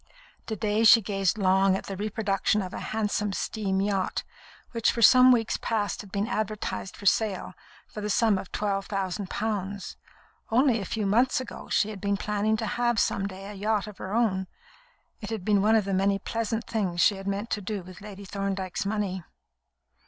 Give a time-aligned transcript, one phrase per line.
[0.47, 4.23] To day she gazed long at the reproduction of a handsome steam yacht,
[4.71, 7.53] which for some weeks past had been advertised for sale,
[7.87, 9.97] for the sum of twelve thousand pounds.
[10.49, 13.85] Only a few months ago, she had been planning to have some day a yacht
[13.85, 14.47] of her own.
[15.19, 18.01] It had been one of the many pleasant things she had meant to do with
[18.01, 19.23] Lady Thorndyke's money.